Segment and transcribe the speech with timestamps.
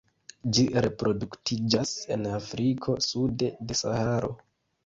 [0.57, 4.35] Ĝi reproduktiĝas en Afriko sude de Saharo.